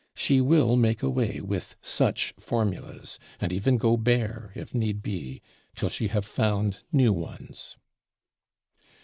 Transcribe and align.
She 0.15 0.41
will 0.41 0.77
make 0.77 1.03
away 1.03 1.41
with 1.41 1.75
such 1.83 2.33
formulas; 2.39 3.19
and 3.39 3.53
even 3.53 3.77
go 3.77 3.97
bare, 3.97 4.51
if 4.55 4.73
need 4.73 5.03
be, 5.03 5.43
till 5.75 5.89
she 5.89 6.07
have 6.07 6.25
found 6.25 6.81
new 6.91 7.13
ones. 7.13 7.77